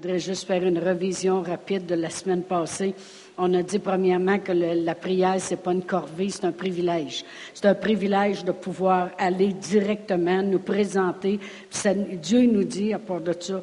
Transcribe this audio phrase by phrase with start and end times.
[0.00, 2.94] Voudrais juste faire une revision rapide de la semaine passée.
[3.36, 7.24] On a dit premièrement que la prière, c'est pas une corvée, c'est un privilège.
[7.52, 11.40] C'est un privilège de pouvoir aller directement nous présenter.
[12.22, 13.60] Dieu nous dit, à part de ça,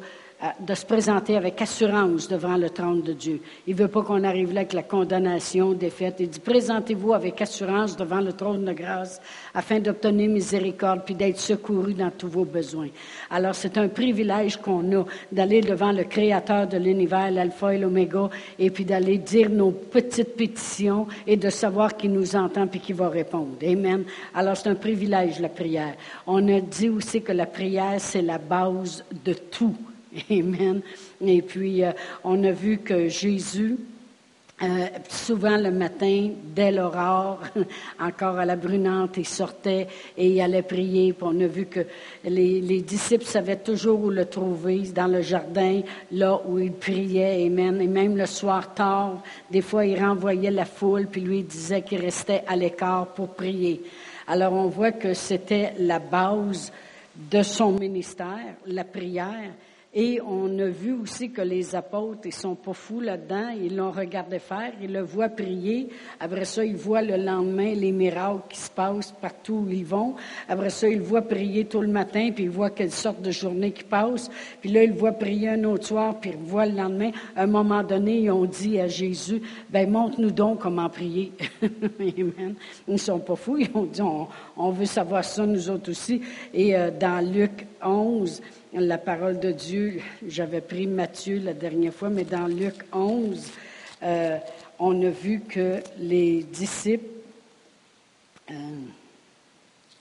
[0.60, 3.40] de se présenter avec assurance devant le trône de Dieu.
[3.66, 6.16] Il ne veut pas qu'on arrive là avec la condamnation, défaite.
[6.20, 9.18] Il dit, présentez-vous avec assurance devant le trône de grâce
[9.54, 12.88] afin d'obtenir miséricorde puis d'être secouru dans tous vos besoins.
[13.30, 18.28] Alors, c'est un privilège qu'on a d'aller devant le Créateur de l'univers, l'alpha et l'oméga,
[18.58, 22.96] et puis d'aller dire nos petites pétitions et de savoir qu'il nous entend puis qu'il
[22.96, 23.56] va répondre.
[23.62, 24.04] Amen.
[24.34, 25.94] Alors, c'est un privilège, la prière.
[26.26, 29.74] On a dit aussi que la prière, c'est la base de tout.
[30.30, 30.80] Amen.
[31.20, 31.92] Et puis, euh,
[32.24, 33.76] on a vu que Jésus,
[34.62, 37.40] euh, souvent le matin, dès l'aurore,
[38.00, 41.12] encore à la brunante, il sortait et il allait prier.
[41.12, 41.80] Puis on a vu que
[42.24, 47.46] les, les, disciples savaient toujours où le trouver, dans le jardin, là où il priait.
[47.46, 47.80] Amen.
[47.80, 52.00] Et même le soir tard, des fois, il renvoyait la foule, puis lui disait qu'il
[52.00, 53.82] restait à l'écart pour prier.
[54.26, 56.72] Alors on voit que c'était la base
[57.14, 59.52] de son ministère, la prière.
[59.98, 63.48] Et on a vu aussi que les apôtres, ils sont pas fous là-dedans.
[63.58, 65.88] Ils l'ont regardé faire, ils le voient prier.
[66.20, 70.14] Après ça, ils voient le lendemain les miracles qui se passent partout où ils vont.
[70.50, 73.72] Après ça, ils voient prier tout le matin, puis ils voient quelle sorte de journée
[73.72, 74.30] qui passe.
[74.60, 77.12] Puis là, ils voient prier un autre soir, puis ils voient le lendemain.
[77.34, 81.32] À un moment donné, ils ont dit à Jésus, ben montre-nous donc comment prier.
[81.62, 82.54] Amen.
[82.86, 83.56] Ils sont pas fous.
[83.56, 84.02] Ils ont dit,
[84.58, 86.20] on, veut savoir ça, nous autres aussi.
[86.52, 88.42] Et euh, dans Luc 11,
[88.80, 90.00] la parole de Dieu.
[90.26, 93.50] J'avais pris Matthieu la dernière fois, mais dans Luc 11,
[94.02, 94.38] euh,
[94.78, 97.04] on a vu que les disciples,
[98.50, 98.54] euh,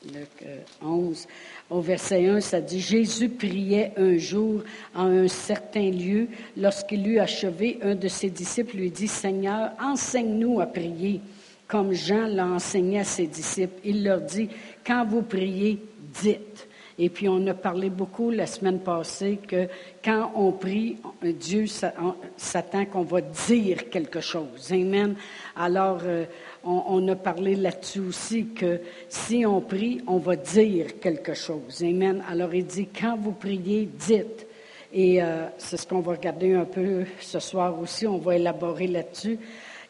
[0.06, 0.48] Luc
[0.81, 4.62] 11, euh, au verset 1, ça dit, Jésus priait un jour
[4.94, 6.28] en un certain lieu.
[6.58, 11.22] Lorsqu'il eut achevé, un de ses disciples lui dit, Seigneur, enseigne-nous à prier,
[11.68, 13.80] comme Jean l'a enseigné à ses disciples.
[13.84, 14.50] Il leur dit,
[14.86, 15.80] quand vous priez,
[16.22, 16.65] dites.
[16.97, 19.67] Et puis, on a parlé beaucoup la semaine passée que
[20.03, 24.72] quand on prie, Dieu s'attend qu'on va dire quelque chose.
[24.72, 25.16] Amen.
[25.57, 26.23] Alors, euh,
[26.63, 28.79] on, a parlé là-dessus aussi que
[29.09, 31.83] si on prie, on va dire quelque chose.
[31.83, 32.23] Amen.
[32.29, 34.47] Alors, il dit, quand vous priez, dites.
[34.94, 38.07] Et euh, c'est ce qu'on va regarder un peu ce soir aussi.
[38.07, 39.38] On va élaborer là-dessus.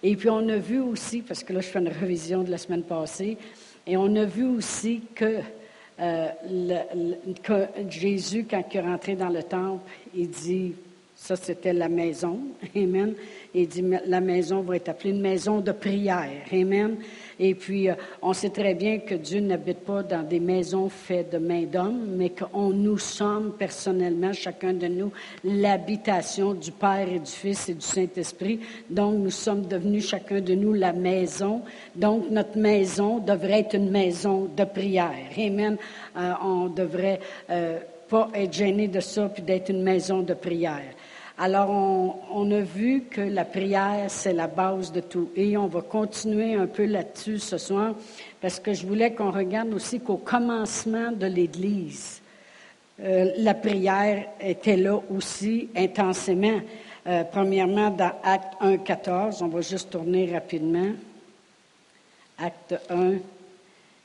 [0.02, 2.58] Et puis, on a vu aussi, parce que là, je fais une révision de la
[2.58, 3.38] semaine passée,
[3.86, 5.42] et on a vu aussi que
[6.00, 6.30] euh,
[7.90, 9.84] Jésus, quand il est rentré dans le temple,
[10.14, 10.76] il dit,
[11.16, 12.40] ça c'était la maison,
[12.76, 13.14] Amen.
[13.54, 16.98] Il dit, la maison va être appelée une maison de prière, Amen.
[17.40, 21.32] Et puis, euh, on sait très bien que Dieu n'habite pas dans des maisons faites
[21.32, 25.12] de main d'homme, mais qu'on nous sommes personnellement, chacun de nous,
[25.44, 28.60] l'habitation du Père et du Fils et du Saint-Esprit.
[28.90, 31.62] Donc, nous sommes devenus chacun de nous la maison.
[31.96, 35.14] Donc, notre maison devrait être une maison de prière.
[35.38, 35.78] Amen.
[36.18, 40.84] Euh, on devrait euh, pas être gêné de ça, puis d'être une maison de prière.
[41.38, 41.70] Alors,
[42.32, 45.32] on, a vu que la prière, c'est la base de tout.
[45.36, 47.94] Et on va continuer un peu là-dessus ce soir,
[48.40, 52.22] parce que je voulais qu'on regarde aussi qu'au commencement de l'Église,
[53.02, 56.62] euh, la prière était là aussi intensément.
[57.06, 60.94] Euh, premièrement, dans Acte 1, 14, on va juste tourner rapidement.
[62.38, 63.16] Acte 1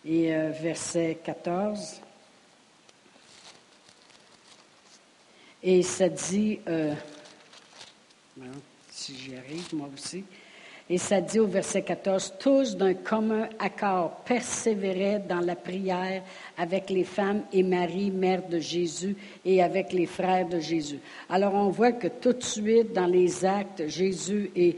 [0.04, 2.00] et euh, verset 14.
[5.62, 6.58] Et ça dit,
[8.90, 10.24] si j'y arrive, moi aussi.
[10.92, 16.24] Et ça dit au verset 14, tous d'un commun accord persévéraient dans la prière
[16.58, 19.14] avec les femmes et Marie, mère de Jésus,
[19.44, 20.98] et avec les frères de Jésus.
[21.28, 24.76] Alors on voit que tout de suite dans les actes, Jésus est,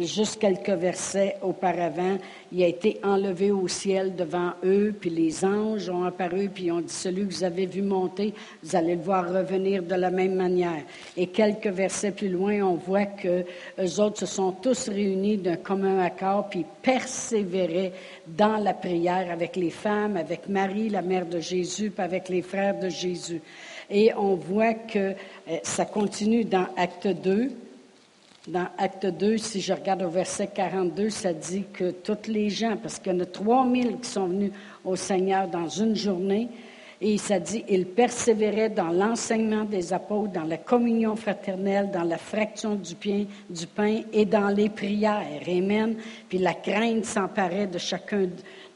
[0.00, 2.16] juste quelques versets auparavant,
[2.50, 6.80] il a été enlevé au ciel devant eux, puis les anges ont apparu, puis ont
[6.80, 8.32] dit, celui que vous avez vu monter,
[8.62, 10.82] vous allez le voir revenir de la même manière.
[11.14, 13.44] Et quelques versets plus loin, on voit que
[13.76, 17.92] les autres se sont tous réunis d'un commun accord, puis persévérer
[18.26, 22.78] dans la prière avec les femmes, avec Marie, la mère de Jésus, avec les frères
[22.78, 23.40] de Jésus.
[23.90, 24.98] Et on voit que
[25.48, 27.50] euh, ça continue dans Acte 2.
[28.48, 32.76] Dans Acte 2, si je regarde au verset 42, ça dit que toutes les gens,
[32.80, 34.52] parce qu'il y en a 3000 qui sont venus
[34.84, 36.48] au Seigneur dans une journée,
[37.00, 42.16] et ça dit, il persévérait dans l'enseignement des apôtres, dans la communion fraternelle, dans la
[42.16, 45.22] fraction du pain, du pain et dans les prières.
[45.46, 45.96] Amen.
[46.28, 48.28] Puis la crainte s'emparait de chacun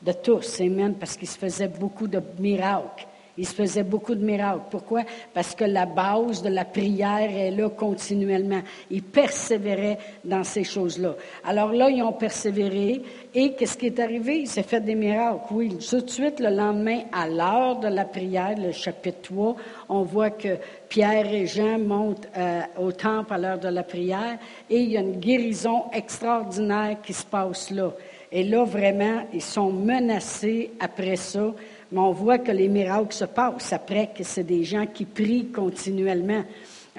[0.02, 0.60] de tous.
[0.60, 0.94] Amen.
[0.94, 3.06] Parce qu'il se faisait beaucoup de miracles.
[3.40, 4.64] Il se faisait beaucoup de miracles.
[4.70, 5.00] Pourquoi?
[5.32, 8.60] Parce que la base de la prière est là continuellement.
[8.90, 11.14] Ils persévéraient dans ces choses-là.
[11.44, 13.00] Alors là, ils ont persévéré.
[13.34, 14.40] Et qu'est-ce qui est arrivé?
[14.40, 15.40] Il s'est fait des miracles.
[15.52, 19.56] Oui, tout de suite, le lendemain, à l'heure de la prière, le chapitre 3,
[19.88, 20.58] on voit que
[20.90, 24.36] Pierre et Jean montent euh, au temple à l'heure de la prière
[24.68, 27.90] et il y a une guérison extraordinaire qui se passe là.
[28.32, 31.52] Et là, vraiment, ils sont menacés après ça,
[31.92, 35.46] mais on voit que les miracles se passent après que c'est des gens qui prient
[35.46, 36.42] continuellement.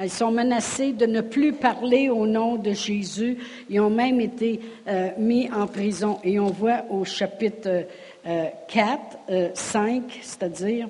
[0.02, 3.38] Ils sont menacés de ne plus parler au nom de Jésus.
[3.70, 6.20] Ils ont même été euh, mis en prison.
[6.24, 7.86] Et on voit au chapitre
[8.24, 9.00] 4,
[9.30, 10.88] euh, 5, c'est-à-dire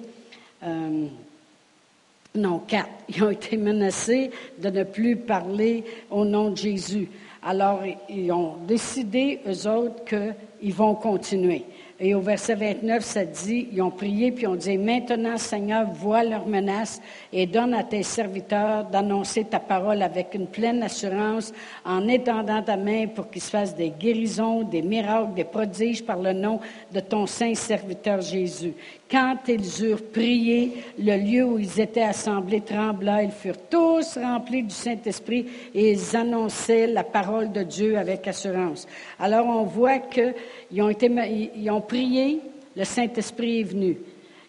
[2.36, 2.90] non, quatre.
[3.10, 7.10] Ils ont été menacés de ne plus parler au nom de Jésus.
[7.44, 11.66] Alors, ils ont décidé, eux autres, qu'ils vont continuer.
[12.04, 16.24] Et au verset 29, ça dit, ils ont prié, puis ont dit, maintenant, Seigneur, vois
[16.24, 17.00] leurs menaces
[17.32, 21.54] et donne à tes serviteurs d'annoncer ta parole avec une pleine assurance
[21.86, 26.18] en étendant ta main pour qu'ils se fassent des guérisons, des miracles, des prodiges par
[26.18, 26.60] le nom
[26.92, 28.74] de ton saint serviteur Jésus.
[29.12, 33.24] Quand ils eurent prié, le lieu où ils étaient assemblés trembla.
[33.24, 35.46] Ils furent tous remplis du Saint-Esprit
[35.76, 38.88] et ils annonçaient la parole de Dieu avec assurance.
[39.20, 41.12] Alors on voit qu'ils ont, été,
[41.70, 42.40] ont prié,
[42.74, 43.98] le Saint-Esprit est venu.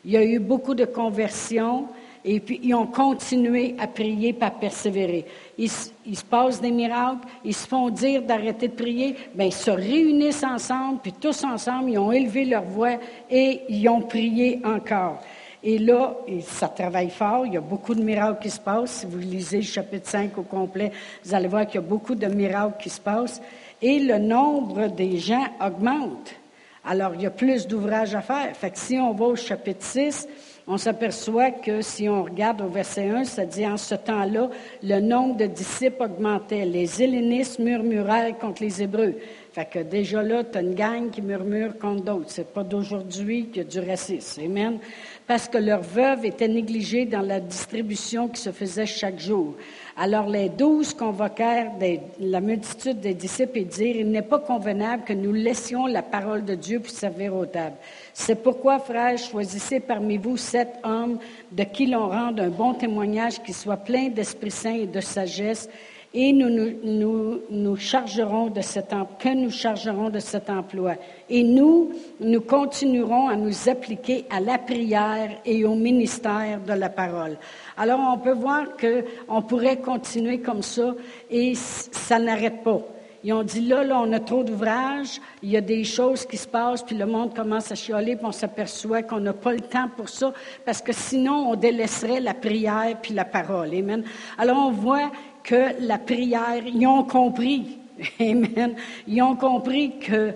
[0.05, 1.89] Il y a eu beaucoup de conversions
[2.25, 5.25] et puis ils ont continué à prier, à persévérer.
[5.59, 9.73] Ils, se passent des miracles, ils se font dire d'arrêter de prier, bien, ils se
[9.73, 12.95] réunissent ensemble, puis tous ensemble, ils ont élevé leur voix
[13.29, 15.21] et ils ont prié encore.
[15.65, 19.01] Et là, ça travaille fort, il y a beaucoup de miracles qui se passent.
[19.01, 20.93] Si vous lisez le chapitre 5 au complet,
[21.25, 23.43] vous allez voir qu'il y a beaucoup de miracles qui se passent.
[23.81, 26.37] Et le nombre des gens augmente.
[26.85, 28.57] Alors, il y a plus d'ouvrages à faire.
[28.57, 30.27] Fait que si on va au chapitre 6,
[30.67, 34.51] on s'aperçoit que si on regarde au verset 1, ça dit en ce temps-là,
[34.83, 36.65] le nombre de disciples augmentait.
[36.65, 39.15] Les Hellénistes murmuraient contre les Hébreux.
[39.53, 42.31] Fait que déjà là, tu as une gang qui murmure contre d'autres.
[42.31, 44.43] C'est pas d'aujourd'hui qu'il y a du racisme.
[44.45, 44.79] Amen.
[45.27, 49.55] Parce que leurs veuves étaient négligées dans la distribution qui se faisait chaque jour.
[49.97, 51.73] Alors les douze convoquèrent
[52.19, 56.45] la multitude des disciples et dirent, il n'est pas convenable que nous laissions la parole
[56.45, 57.77] de Dieu pour servir aux tables.
[58.15, 61.19] C'est pourquoi, frères, choisissez parmi vous sept hommes
[61.51, 65.69] de qui l'on rende un bon témoignage qui soit plein d'Esprit Saint et de sagesse
[66.15, 66.51] et nous,
[66.85, 70.95] nous, nous, chargerons de cet que nous chargerons de cet emploi.
[71.31, 76.91] Et nous, nous continuerons à nous appliquer à la prière et au ministère de la
[76.91, 77.39] parole.
[77.79, 80.95] Alors, on peut voir qu'on pourrait continuer comme ça
[81.31, 82.81] et ça n'arrête pas.
[83.25, 86.37] Ils ont dit là, là, on a trop d'ouvrages, il y a des choses qui
[86.37, 89.61] se passent, puis le monde commence à chialer, puis on s'aperçoit qu'on n'a pas le
[89.61, 90.33] temps pour ça,
[90.65, 93.73] parce que sinon, on délaisserait la prière puis la parole.
[93.75, 94.03] Amen.
[94.39, 95.13] Alors, on voit
[95.43, 97.79] que la prière, ils ont compris.
[98.21, 98.75] Amen.
[99.07, 100.33] Ils ont compris que euh,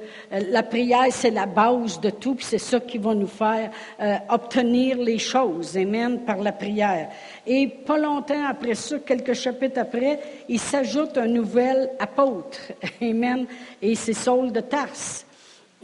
[0.50, 3.70] la prière, c'est la base de tout, puis c'est ça qui va nous faire
[4.00, 5.76] euh, obtenir les choses.
[5.76, 7.08] Amen, par la prière.
[7.46, 12.58] Et pas longtemps après ça, quelques chapitres après, il s'ajoute un nouvel apôtre.
[13.02, 13.46] Amen.
[13.80, 15.25] Et c'est Saul de Tarse.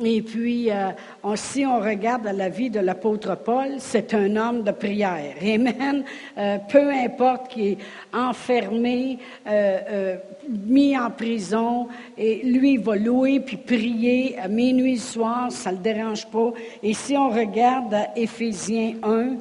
[0.01, 0.91] Et puis, euh,
[1.35, 5.35] si on regarde la vie de l'apôtre Paul, c'est un homme de prière.
[5.43, 6.03] Amen.
[6.39, 7.79] Euh, peu importe qu'il est
[8.13, 10.17] enfermé, euh,
[10.49, 15.77] mis en prison, et lui, il va louer puis prier à minuit soir, ça ne
[15.77, 16.53] le dérange pas.
[16.83, 19.37] Et si on regarde Éphésiens 1,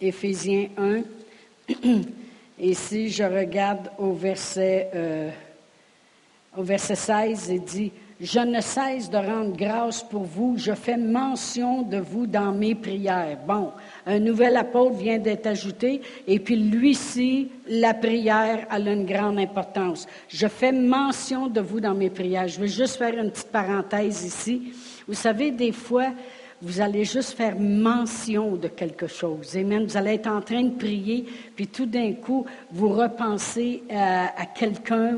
[0.00, 1.02] Éphésiens 1,
[2.58, 4.90] et si je regarde au verset
[6.56, 10.96] au verset 16, il dit, Je ne cesse de rendre grâce pour vous, je fais
[10.96, 13.38] mention de vous dans mes prières.
[13.46, 13.72] Bon,
[14.06, 20.06] un nouvel apôtre vient d'être ajouté, et puis lui-ci, la prière a une grande importance.
[20.28, 22.48] Je fais mention de vous dans mes prières.
[22.48, 24.72] Je vais juste faire une petite parenthèse ici.
[25.08, 26.12] Vous savez, des fois,
[26.62, 29.56] vous allez juste faire mention de quelque chose.
[29.56, 29.84] Amen.
[29.84, 31.26] Vous allez être en train de prier,
[31.56, 35.16] puis tout d'un coup, vous repensez à, quelqu'un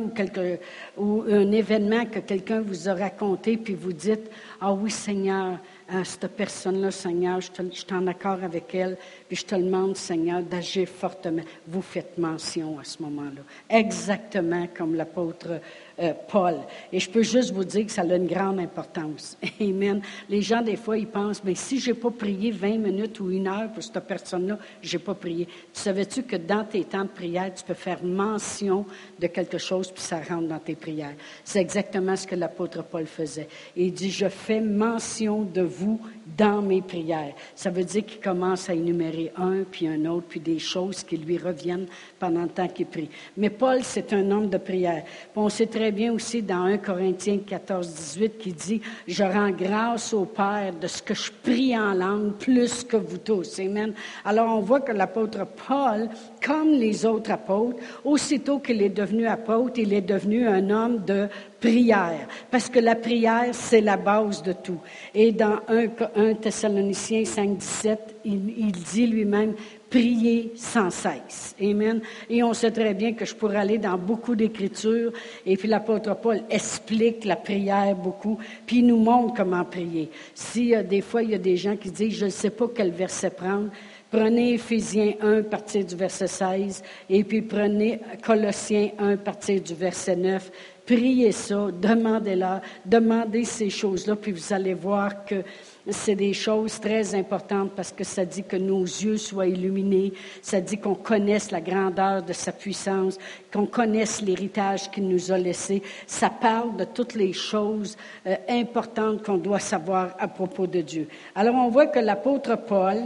[0.97, 5.59] ou, un événement que quelqu'un vous a raconté, puis vous dites, ah oui Seigneur,
[5.91, 8.97] hein, cette personne-là, Seigneur, je, suis en accord avec elle,
[9.29, 11.43] puis je te demande, Seigneur, d'agir fortement.
[11.69, 13.43] Vous faites mention à ce moment-là.
[13.69, 15.61] Exactement comme l'apôtre
[16.01, 16.57] euh, Paul.
[16.93, 19.37] Et je peux juste vous dire que ça a une grande importance.
[19.61, 20.03] Amen.
[20.29, 23.31] Les gens, des fois, ils pensent, mais si je n'ai pas prié 20 minutes ou
[23.31, 25.47] une heure pour cette personne-là, je n'ai pas prié.
[25.47, 28.87] Tu savais-tu que dans tes temps de prière, tu peux faire mention
[29.19, 31.15] de quelque chose, puis ça rentre dans tes prières?
[31.45, 33.49] C'est exactement ce que l'apôtre Paul faisait.
[33.77, 36.01] il dit, je fais mention de vous
[36.37, 37.35] dans mes prières.
[37.55, 41.17] Ça veut dire qu'il commence à énumérer un, puis un autre, puis des choses qui
[41.17, 41.87] lui reviennent
[42.19, 43.11] pendant le temps qu'il prie.
[43.37, 45.05] Mais Paul, c'est un homme de prière.
[45.37, 50.25] on sait bien aussi dans 1 Corinthiens 14, 18 qui dit, je rends grâce au
[50.25, 53.59] Père de ce que je prie en langue plus que vous tous.
[53.59, 53.95] Amen.
[54.25, 56.09] Alors on voit que l'apôtre Paul,
[56.45, 61.29] comme les autres apôtres, aussitôt qu'il est devenu apôtre, il est devenu un homme de
[61.61, 64.81] prière, parce que la prière, c'est la base de tout.
[65.15, 69.55] Et dans 1, 1 Thessaloniciens 5, 17, il, dit lui-même,
[69.95, 71.55] prier sans cesse.
[71.63, 72.01] Amen.
[72.29, 75.13] Et on sait très bien que je pourrais aller dans beaucoup d'écritures,
[75.47, 78.37] et puis l'apôtre Paul explique la prière beaucoup,
[78.67, 80.11] puis il nous montre comment prier.
[80.35, 82.91] Si des fois, il y a des gens qui disent, je ne sais pas quel
[82.91, 83.71] verset prendre,
[84.11, 90.15] Prenez Éphésiens 1, partir du verset 16, et puis prenez Colossiens 1, partir du verset
[90.15, 90.53] 9.
[90.87, 95.43] Priez ça, demandez-la, demandez ces choses-là, puis vous allez voir que
[95.91, 100.61] c'est des choses très importantes parce que ça dit que nos yeux soient illuminés, ça
[100.61, 103.19] dit qu'on connaisse la grandeur de sa puissance,
[103.53, 105.83] qu'on connaisse l'héritage qu'il nous a laissé.
[106.07, 111.09] Ça parle de toutes les choses euh, importantes qu'on doit savoir à propos de Dieu.
[111.35, 113.03] Alors on voit que l'apôtre Paul,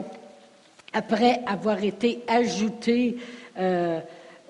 [0.92, 3.16] après avoir été ajouté
[3.58, 4.00] euh,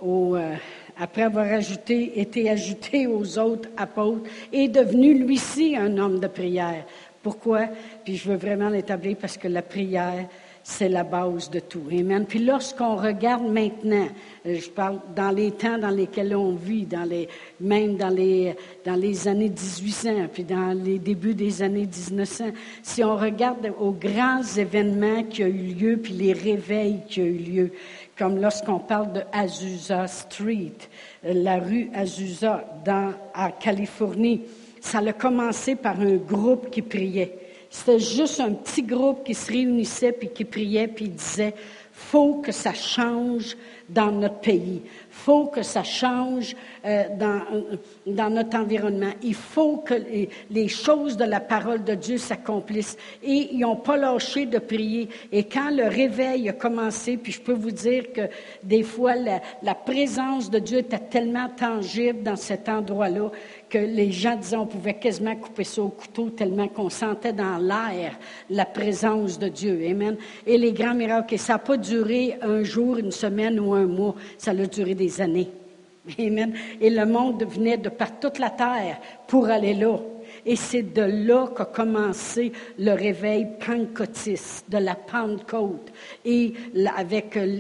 [0.05, 0.55] euh,
[1.01, 6.85] après avoir ajouté, été ajouté aux autres apôtres, est devenu lui-ci un homme de prière.
[7.23, 7.67] Pourquoi?
[8.05, 10.29] Puis je veux vraiment l'établir parce que la prière,
[10.69, 11.83] c'est la base de tout.
[11.91, 12.27] Amen.
[12.27, 14.07] Puis lorsqu'on regarde maintenant,
[14.45, 17.27] euh, je parle dans les temps dans lesquels on vit, dans les,
[17.59, 22.51] même dans les, dans les années 1800, puis dans les débuts des années 1900,
[22.83, 27.25] si on regarde aux grands événements qui ont eu lieu, puis les réveils qui ont
[27.25, 27.73] eu lieu,
[28.19, 30.77] comme lorsqu'on parle de Azusa Street,
[31.25, 34.43] euh, la rue Azusa dans, à Californie.
[34.81, 37.39] Ça a commencé par un groupe qui priait.
[37.71, 41.55] C'était juste un petit groupe qui se réunissait puis qui priait puis disait
[41.93, 43.57] faut que ça change
[43.89, 44.83] dans notre pays
[45.19, 46.55] faut que ça change
[46.85, 47.43] euh, dans,
[48.07, 49.13] dans, notre environnement.
[49.23, 49.95] Il faut que
[50.51, 52.97] les, choses de la parole de Dieu s'accomplissent.
[53.23, 55.09] Et ils n'ont pas lâché de prier.
[55.33, 58.23] Et quand le réveil a commencé, puis je peux vous dire que
[58.63, 63.31] des fois, la présence de Dieu était tellement tangible dans cet endroit-là
[63.69, 67.59] que les gens disaient on pouvait quasiment couper ça au couteau tellement qu'on sentait dans
[67.59, 68.19] l'air
[68.51, 69.81] la présence de Dieu.
[69.89, 70.17] Amen.
[70.47, 73.87] Et les grands miracles, et ça n'a pas duré un jour, une semaine ou un
[73.87, 75.49] mois, ça a duré des années.
[76.19, 76.55] Amen.
[76.81, 79.99] Et le monde venait de par toute la terre pour aller là.
[80.51, 85.93] Et c'est de là qu'a commencé le réveil pentecôtiste, de la Pentecôte,
[86.25, 86.55] et
[86.97, 87.59] avec euh,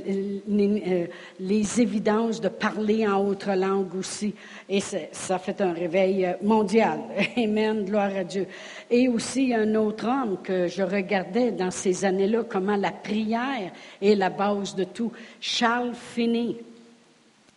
[0.48, 1.06] euh,
[1.38, 4.34] les évidences de parler en autre langue aussi.
[4.70, 7.00] Et ça fait un réveil euh, mondial.
[7.36, 8.46] Amen, gloire à Dieu.
[8.90, 14.14] Et aussi un autre homme que je regardais dans ces années-là, comment la prière est
[14.14, 16.56] la base de tout, Charles Finney.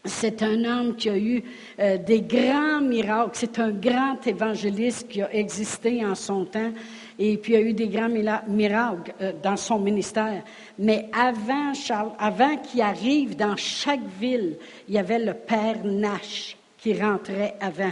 [0.04, 1.44] C'est un homme qui a eu
[1.80, 3.32] euh, des grands miracles.
[3.34, 6.72] C'est un grand évangéliste qui a existé en son temps
[7.20, 8.10] et puis a eu des grands
[8.48, 10.44] miracles euh, dans son ministère.
[10.80, 16.58] Mais avant, Charles, avant qu'il arrive dans chaque ville, il y avait le Père Nash
[16.80, 17.92] qui rentrait avant.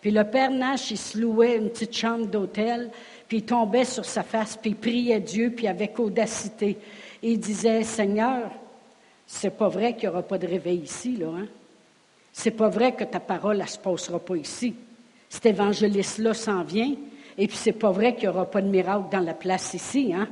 [0.00, 2.88] Puis le Père Nash, il se louait une petite chambre d'hôtel,
[3.26, 6.78] puis il tombait sur sa face, puis il priait Dieu, puis avec audacité.
[7.20, 8.48] il disait, Seigneur,
[9.30, 11.26] c'est pas vrai qu'il n'y aura pas de réveil ici, là.
[11.28, 11.46] Hein?
[12.32, 14.74] C'est pas vrai que ta parole, ne se passera pas ici.
[15.28, 16.94] Cet évangéliste-là s'en vient,
[17.36, 20.14] et puis c'est pas vrai qu'il n'y aura pas de miracle dans la place ici,
[20.14, 20.28] hein?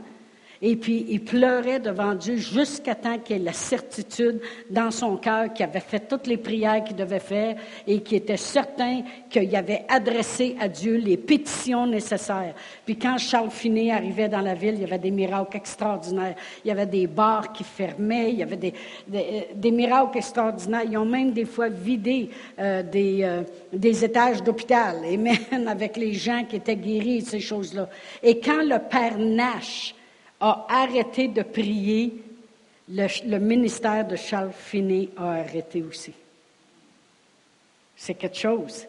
[0.63, 5.53] Et puis, il pleurait devant Dieu jusqu'à temps qu'il ait la certitude dans son cœur
[5.53, 9.85] qu'il avait fait toutes les prières qu'il devait faire et qu'il était certain qu'il avait
[9.89, 12.55] adressé à Dieu les pétitions nécessaires.
[12.85, 16.37] Puis quand Charles Finet arrivait dans la ville, il y avait des miracles extraordinaires.
[16.65, 18.75] Il y avait des bars qui fermaient, il y avait des,
[19.55, 20.85] des, miracles extraordinaires.
[20.89, 25.97] Ils ont même des fois vidé euh, des, euh, des étages d'hôpital, et même avec
[25.97, 27.89] les gens qui étaient guéris, ces choses-là.
[28.23, 29.95] Et quand le Père Nash
[30.41, 32.23] a arrêté de prier,
[32.89, 36.13] le, ministère de Charles Finney a arrêté aussi.
[37.97, 38.87] C'est quelque chose.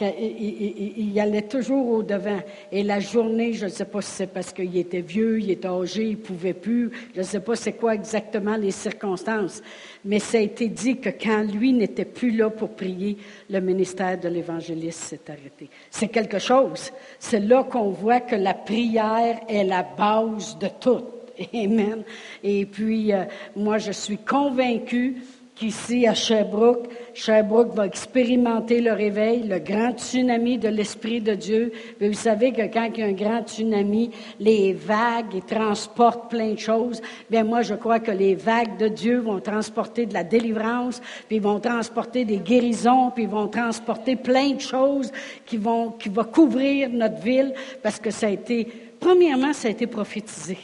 [0.00, 2.40] Il, allait toujours au-devant.
[2.70, 5.68] Et la journée, je ne sais pas si c'est parce qu'il était vieux, il était
[5.68, 6.90] âgé, il pouvait plus.
[7.14, 9.62] Je ne sais pas c'est quoi exactement les circonstances.
[10.04, 13.18] Mais ça a été dit que quand lui n'était plus là pour prier,
[13.50, 15.68] le ministère de l'évangéliste s'est arrêté.
[15.90, 16.90] C'est quelque chose.
[17.18, 21.02] C'est là qu'on voit que la prière est la base de tout.
[21.54, 22.02] Amen.
[22.42, 23.24] Et puis, euh,
[23.56, 25.22] moi, je suis convaincue
[25.54, 31.72] qu'ici à Sherbrooke, Sherbrooke va expérimenter le réveil, le grand tsunami de l'Esprit de Dieu.
[32.00, 36.30] Mais vous savez que quand il y a un grand tsunami, les vagues ils transportent
[36.30, 37.02] plein de choses.
[37.30, 41.38] Bien, moi, je crois que les vagues de Dieu vont transporter de la délivrance, puis
[41.38, 45.12] vont transporter des guérisons, puis vont transporter plein de choses
[45.44, 48.66] qui vont, qui vont couvrir notre ville, parce que ça a été,
[48.98, 50.58] premièrement, ça a été prophétisé.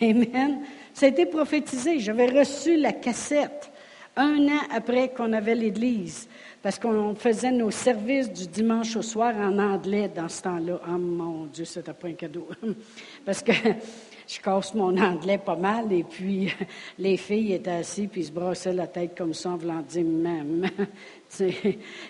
[0.00, 0.60] Amen.
[0.94, 1.98] Ça a été prophétisé.
[1.98, 3.70] J'avais reçu la cassette
[4.16, 6.28] un an après qu'on avait l'Église,
[6.62, 10.80] parce qu'on faisait nos services du dimanche au soir en anglais dans ce temps-là.
[10.88, 12.48] Oh mon Dieu, c'était pas un cadeau.
[13.24, 13.52] parce que
[14.28, 16.52] je casse mon anglais pas mal, et puis
[16.98, 20.66] les filles étaient assises, puis se brassaient la tête comme ça en voulant dire même.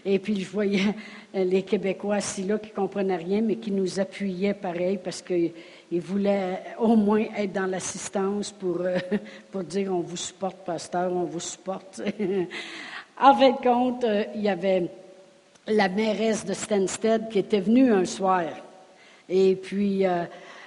[0.05, 0.95] et puis je voyais
[1.33, 5.35] les Québécois assis là qui ne comprenaient rien, mais qui nous appuyaient pareil, parce que
[5.95, 8.99] il voulait au moins être dans l'assistance pour, euh,
[9.53, 12.03] pour dire on vous supporte, pasteur, on vous supporte.
[13.21, 14.91] en fin de compte, euh, il y avait
[15.69, 18.43] la mairesse de Stansted qui était venue un soir.
[19.29, 20.25] Et puis, euh,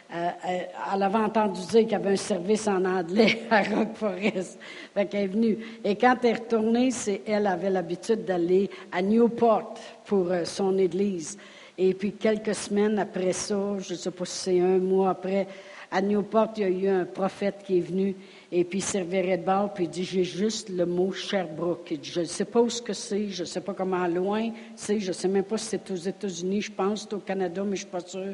[0.10, 4.58] elle avait entendu dire qu'il y avait un service en anglais à Rock Forest.
[4.94, 5.58] Fait qu'elle est venue.
[5.84, 6.90] Et quand elle est retournée,
[7.28, 9.74] elle avait l'habitude d'aller à Newport
[10.06, 11.38] pour son église.
[11.78, 15.48] Et puis quelques semaines après ça, je ne sais pas si c'est un mois après,
[15.92, 18.16] à Newport, il y a eu un prophète qui est venu
[18.52, 21.92] et puis il servirait de bord, puis il dit, j'ai juste le mot Sherbrooke.
[21.92, 24.06] Il dit, je ne sais pas où ce que c'est, je ne sais pas comment
[24.08, 27.20] loin c'est, je ne sais même pas si c'est aux États-Unis, je pense c'est au
[27.20, 28.34] Canada, mais je ne suis pas sûre.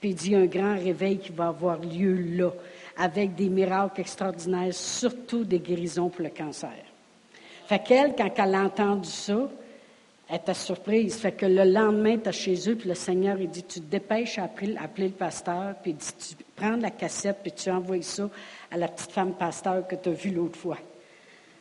[0.00, 2.52] Puis il dit, un grand réveil qui va avoir lieu là,
[2.96, 6.84] avec des miracles extraordinaires, surtout des guérisons pour le cancer.
[7.66, 9.48] Fait qu'elle, quand elle a entendu ça,
[10.30, 11.16] était surprise.
[11.16, 13.90] Fait que le lendemain, tu es chez eux, puis le Seigneur, il dit, tu te
[13.90, 18.02] dépêches à appeler, le pasteur, puis il dit, tu prends la cassette, puis tu envoies
[18.02, 18.28] ça
[18.70, 20.78] à la petite femme pasteur que tu as vue l'autre fois.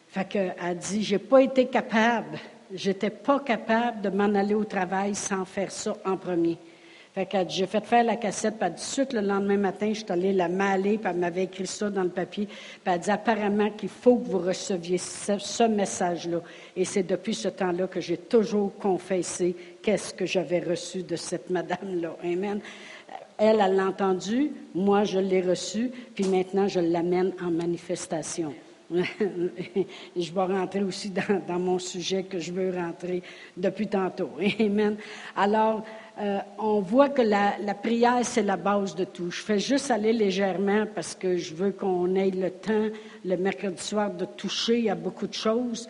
[0.07, 2.37] Fait qu'elle dit, j'ai pas été capable,
[2.73, 6.57] j'étais pas capable de m'en aller au travail sans faire ça en premier.
[7.49, 10.47] J'ai fait faire la cassette, puis de suite, le lendemain matin, je suis allée la
[10.47, 12.45] maler, puis elle m'avait écrit ça dans le papier.
[12.45, 16.41] Puis elle dit apparemment qu'il faut que vous receviez ce, message-là.
[16.77, 21.49] Et c'est depuis ce temps-là que j'ai toujours confessé qu'est-ce que j'avais reçu de cette
[21.49, 22.15] madame-là.
[22.23, 22.61] Amen.
[23.37, 28.53] Elle, elle l'a entendu, moi, je l'ai reçu, puis maintenant, je l'amène en manifestation.
[30.15, 33.23] je vais rentrer aussi dans, mon sujet que je veux rentrer
[33.55, 34.31] depuis tantôt.
[34.59, 34.97] Amen.
[35.35, 35.83] Alors,
[36.19, 39.31] euh, on voit que la, prière, c'est la base de tout.
[39.31, 42.87] Je fais juste aller légèrement parce que je veux qu'on ait le temps,
[43.23, 45.87] le mercredi soir, de toucher à beaucoup de choses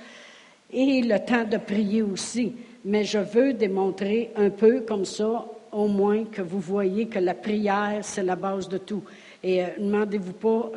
[0.72, 2.56] et le temps de prier aussi.
[2.86, 7.34] Mais je veux démontrer un peu comme ça, au moins, que vous voyez que la
[7.34, 9.04] prière, c'est la base de tout.
[9.42, 10.72] Et euh, demandez-vous pas...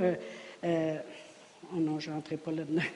[0.65, 0.97] Euh,
[1.75, 2.83] oh non, je n'entrerai pas là-dedans.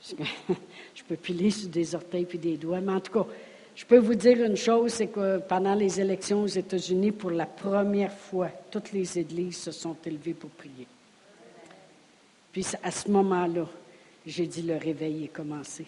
[0.94, 3.26] je peux piler sur des orteils puis des doigts, mais en tout cas,
[3.74, 7.46] je peux vous dire une chose, c'est que pendant les élections aux États-Unis, pour la
[7.46, 10.86] première fois, toutes les églises se sont élevées pour prier.
[12.52, 13.66] Puis à ce moment-là,
[14.26, 15.84] j'ai dit le réveil est commencé.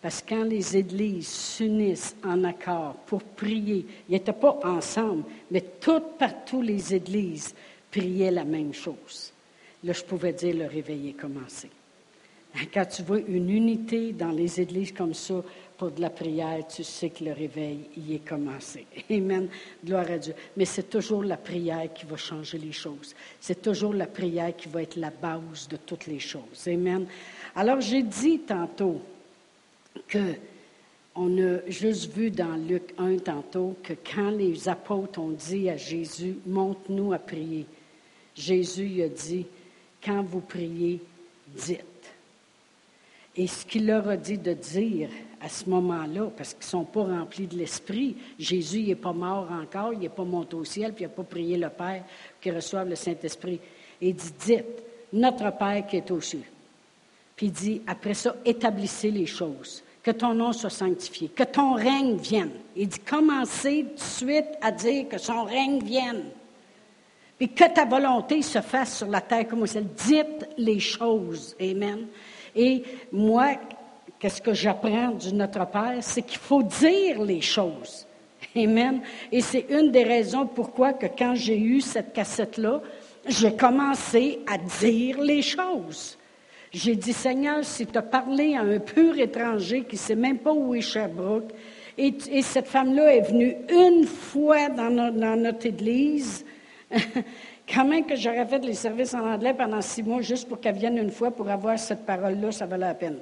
[0.00, 5.62] Parce que quand les églises s'unissent en accord pour prier, ils n'étaient pas ensemble, mais
[5.80, 7.54] toutes partout les églises
[7.90, 9.32] priaient la même chose.
[9.84, 11.70] Là, je pouvais dire le réveil est commencé.
[12.72, 15.42] Quand tu vois une unité dans les églises comme ça,
[15.76, 18.86] pour de la prière, tu sais que le réveil y est commencé.
[19.10, 19.48] Amen.
[19.84, 20.34] Gloire à Dieu.
[20.56, 23.14] Mais c'est toujours la prière qui va changer les choses.
[23.40, 26.66] C'est toujours la prière qui va être la base de toutes les choses.
[26.66, 27.06] Amen.
[27.54, 29.02] Alors, j'ai dit tantôt
[30.08, 30.34] que
[31.18, 35.76] on a juste vu dans Luc 1 tantôt que quand les apôtres ont dit à
[35.76, 37.64] Jésus, montre-nous à prier,
[38.34, 39.46] Jésus a dit,
[40.04, 41.00] quand vous priez,
[41.48, 41.82] dites.
[43.36, 45.08] Et ce qu'il leur a dit de dire,
[45.40, 48.16] à ce moment-là, parce qu'ils ne sont pas remplis de l'Esprit.
[48.38, 51.22] Jésus n'est pas mort encore, il n'est pas monté au ciel, puis il n'a pas
[51.22, 52.04] prié le Père
[52.40, 53.60] qu'il reçoive le Saint-Esprit.
[54.00, 54.82] Il dit, dites,
[55.12, 56.44] notre Père qui est aux cieux.
[57.36, 61.74] Puis il dit, après ça, établissez les choses, que ton nom soit sanctifié, que ton
[61.74, 62.52] règne vienne.
[62.74, 66.24] Il dit, commencez tout de suite à dire que son règne vienne.
[67.38, 69.86] Puis que ta volonté se fasse sur la terre comme au ciel.
[70.06, 71.54] Dites les choses.
[71.60, 72.06] Amen.
[72.54, 73.56] Et moi,
[74.18, 78.06] qu'est-ce que j'apprends du Notre Père, c'est qu'il faut dire les choses.
[78.56, 79.02] Amen.
[79.30, 82.80] Et c'est une des raisons pourquoi que quand j'ai eu cette cassette-là,
[83.28, 86.16] j'ai commencé à dire les choses.
[86.72, 90.38] J'ai dit, Seigneur, si tu as parlé à un pur étranger qui ne sait même
[90.38, 91.52] pas où est Sherbrooke,
[91.98, 94.90] et, cette femme-là est venue une fois dans
[95.36, 96.44] notre église,
[97.72, 100.76] quand même que j'aurais fait les services en anglais pendant six mois juste pour qu'elle
[100.76, 103.18] vienne une fois pour avoir cette parole-là, ça valait la peine.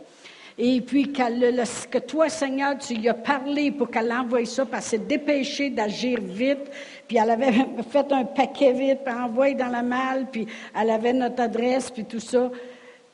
[0.57, 5.01] Et puis que toi, Seigneur, tu lui as parlé pour qu'elle envoie ça, parce qu'elle
[5.01, 6.71] s'est dépêchée d'agir vite,
[7.09, 7.53] puis elle avait
[7.91, 10.47] fait un paquet vite, puis envoyé dans la malle, puis
[10.79, 12.51] elle avait notre adresse, puis tout ça,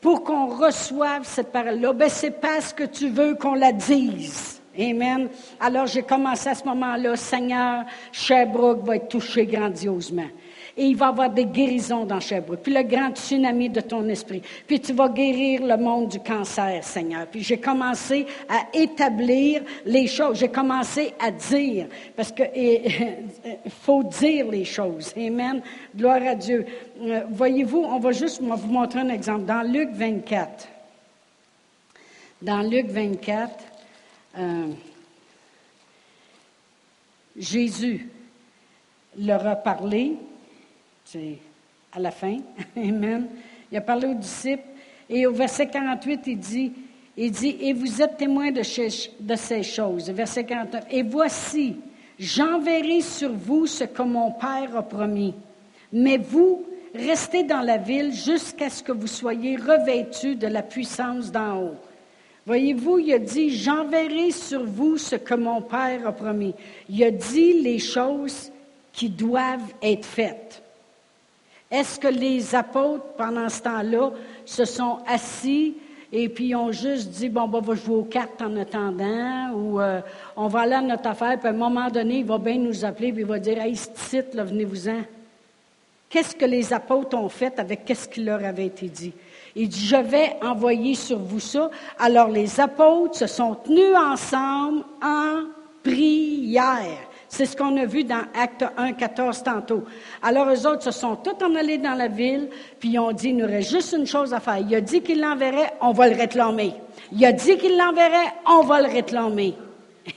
[0.03, 1.95] pour qu'on reçoive cette parole-là.
[1.95, 4.60] Ben, c'est parce que tu veux qu'on la dise.
[4.79, 5.29] Amen.
[5.59, 10.29] Alors j'ai commencé à ce moment-là, Seigneur, Sherbrooke va être touché grandiosement
[10.77, 12.61] et il va y avoir des guérisons dans Sherbrooke.
[12.63, 14.43] Puis le grand tsunami de ton esprit.
[14.67, 17.27] Puis tu vas guérir le monde du cancer, Seigneur.
[17.27, 20.39] Puis j'ai commencé à établir les choses.
[20.39, 23.19] J'ai commencé à dire, parce que il
[23.83, 25.13] faut dire les choses.
[25.17, 25.61] Amen.
[25.95, 26.65] Gloire à Dieu.
[27.03, 29.45] Euh, voyez-vous, on va juste vous montrer un exemple.
[29.45, 30.69] Dans Luc 24,
[32.43, 33.70] dans Luc 24,
[34.39, 34.73] euh,
[37.37, 38.09] Jésus
[39.19, 40.17] leur a parlé
[41.13, 41.39] c'est
[41.93, 42.37] à la fin.
[42.77, 43.27] Amen.
[43.71, 44.63] Il a parlé aux disciples.
[45.09, 46.73] Et au verset 48, il dit,
[47.17, 50.09] il dit, et vous êtes témoins de, de ces choses.
[50.11, 50.85] Verset 49.
[50.89, 51.77] Et voici,
[52.17, 55.35] j'enverrai sur vous ce que mon Père a promis.
[55.93, 56.65] Mais vous,
[56.95, 61.75] restez dans la ville jusqu'à ce que vous soyez revêtus de la puissance d'en haut.
[62.51, 66.53] Voyez-vous, il a dit, j'enverrai sur vous ce que mon Père a promis.
[66.89, 68.51] Il a dit les choses
[68.93, 70.61] qui doivent être faites.
[71.71, 74.11] Est-ce que les apôtres, pendant ce temps-là,
[74.45, 75.77] se sont assis
[76.13, 80.01] et puis ont juste dit, bon, on va jouer aux cartes en attendant, ou euh,
[80.35, 82.85] on va aller à notre affaire, puis à un moment donné, il va bien nous
[82.85, 85.03] appeler, puis il va dire, hey, ce titre, venez-vous-en.
[86.09, 89.13] Qu'est-ce que les apôtres ont fait avec qu'est-ce qui leur avait été dit?
[89.57, 91.71] Il dit, je vais envoyer sur vous ça.
[91.99, 95.45] Alors les apôtres se sont tenus ensemble en
[95.83, 97.11] prière.
[97.31, 99.85] C'est ce qu'on a vu dans Acte 1, 14 tantôt.
[100.21, 102.49] Alors, eux autres se sont tous en allés dans la ville,
[102.81, 104.59] puis ils ont dit, il nous reste juste une chose à faire.
[104.59, 106.75] Il a dit qu'il l'enverrait, on va le réclamer.
[107.13, 109.55] Il a dit qu'il l'enverrait, on va le réclamer.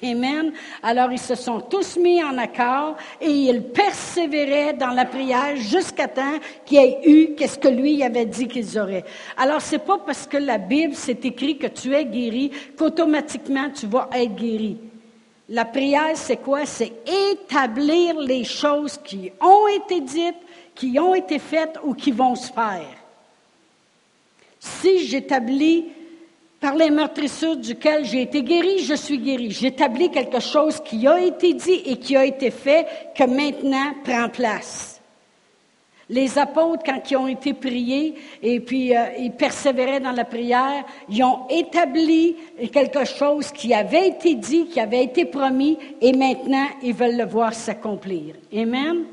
[0.01, 0.53] Amen.
[0.81, 6.07] Alors, ils se sont tous mis en accord et ils persévéraient dans la prière jusqu'à
[6.07, 9.03] temps qu'il y ait eu qu'est-ce que lui avait dit qu'ils auraient.
[9.37, 13.87] Alors, c'est pas parce que la Bible s'est écrit que tu es guéri qu'automatiquement tu
[13.87, 14.77] vas être guéri.
[15.49, 16.65] La prière, c'est quoi?
[16.65, 16.93] C'est
[17.31, 20.37] établir les choses qui ont été dites,
[20.73, 22.95] qui ont été faites ou qui vont se faire.
[24.59, 25.87] Si j'établis
[26.63, 29.51] par les meurtrissures duquel j'ai été guéri, je suis guéri.
[29.51, 34.29] J'établis quelque chose qui a été dit et qui a été fait que maintenant prend
[34.29, 35.01] place.
[36.09, 40.85] Les apôtres, quand ils ont été priés et puis euh, ils persévéraient dans la prière,
[41.09, 42.37] ils ont établi
[42.71, 47.25] quelque chose qui avait été dit, qui avait été promis, et maintenant ils veulent le
[47.25, 48.35] voir s'accomplir.
[48.55, 49.03] Amen?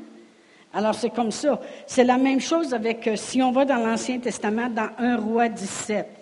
[0.73, 1.59] Alors c'est comme ça.
[1.85, 5.49] C'est la même chose avec, euh, si on va dans l'Ancien Testament, dans 1 roi
[5.49, 6.20] 17.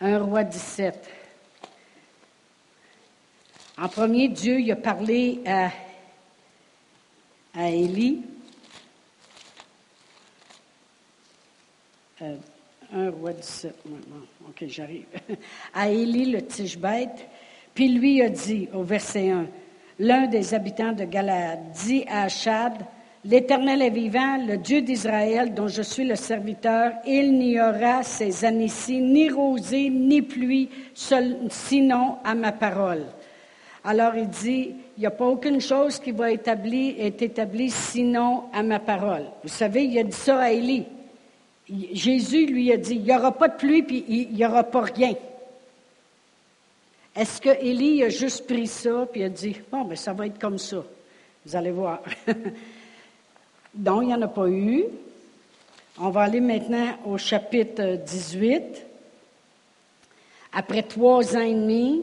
[0.00, 1.10] 1 roi 17.
[3.78, 5.70] En premier, Dieu a parlé à,
[7.54, 8.22] à Élie.
[12.22, 12.36] Euh,
[12.92, 14.26] roi 17 maintenant.
[14.48, 15.06] OK, j'arrive.
[15.74, 17.28] à Élie le Tishbête.
[17.74, 19.46] Puis lui a dit, au verset 1,
[19.98, 22.84] l'un des habitants de Galaad dit à Achad,
[23.24, 26.92] L'Éternel est vivant, le Dieu d'Israël, dont je suis le serviteur.
[27.04, 33.04] Il n'y aura ces années-ci ni rosée ni pluie, sinon à ma parole.
[33.82, 38.62] Alors il dit, il n'y a pas aucune chose qui va être établie sinon à
[38.62, 39.24] ma parole.
[39.42, 40.86] Vous savez, il a dit ça à Élie.
[41.92, 44.82] Jésus lui a dit, il n'y aura pas de pluie, puis il n'y aura pas
[44.82, 45.14] rien.
[47.16, 50.38] Est-ce que Élie a juste pris ça, puis a dit, bon, ben ça va être
[50.38, 50.84] comme ça.
[51.44, 52.00] Vous allez voir.
[53.74, 54.84] Donc, il n'y en a pas eu.
[56.00, 58.86] On va aller maintenant au chapitre 18.
[60.52, 62.02] Après trois ans et demi,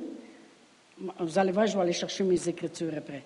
[1.20, 3.24] vous allez voir, je vais aller chercher mes écritures après.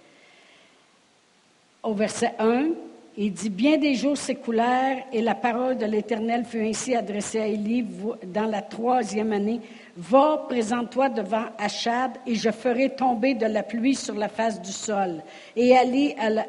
[1.83, 2.69] Au verset 1,
[3.17, 7.47] il dit, bien des jours s'écoulèrent et la parole de l'Éternel fut ainsi adressée à
[7.47, 7.85] Élie
[8.25, 9.61] dans la troisième année.
[9.97, 14.71] Va, présente-toi devant Achad et je ferai tomber de la pluie sur la face du
[14.71, 15.21] sol.
[15.55, 15.73] Et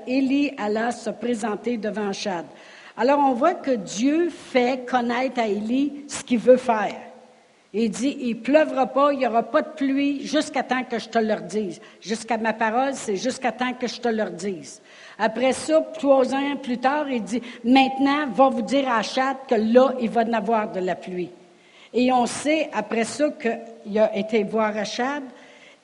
[0.07, 2.44] Élie alla se présenter devant Achad.
[2.96, 6.96] Alors on voit que Dieu fait connaître à Élie ce qu'il veut faire.
[7.72, 11.09] Il dit, il pleuvra pas, il n'y aura pas de pluie jusqu'à temps que je
[11.09, 11.81] te le dise.
[12.00, 14.83] Jusqu'à ma parole, c'est jusqu'à temps que je te le dise.
[15.16, 19.55] Après ça, trois ans plus tard, il dit, maintenant, va vous dire à Achad que
[19.55, 21.31] là, il va en avoir de la pluie.
[21.92, 25.24] Et on sait, après ça, qu'il a été voir Achad.